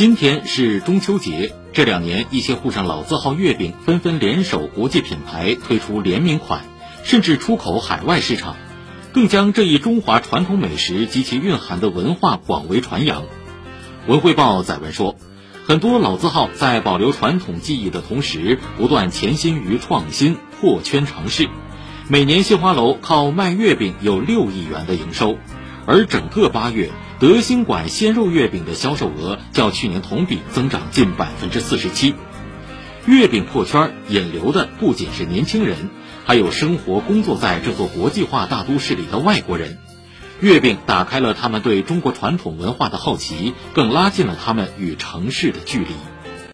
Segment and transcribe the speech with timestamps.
[0.00, 6.62] 今天是中秋节，这两年一些沪上老字号月饼纷纷联手国际品牌推出联名款，
[7.04, 8.56] 甚至出口海外市场，
[9.12, 13.24] 更将这一中华传统美食及其蕴含的文化广为传扬。
[14.06, 15.16] 文汇报载文说，
[15.66, 21.46] 很多老字号在保留传统技艺的同时，不断潜心于创新，破圈尝试。
[22.08, 25.36] 每年杏花楼靠卖月饼有六亿元的营收，
[25.84, 26.90] 而整个八月。
[27.20, 32.14] 德兴馆鲜肉月饼的销售额较去年同比增长近百分之四十七，
[33.04, 35.90] 月饼破圈引流的不仅是年轻人，
[36.24, 39.76] 还有生活工作在这座国际化大都市里的外国人。
[40.40, 45.90] 月饼打开了他们对中国传统文化的好奇，更拉近了他们与城市的距离。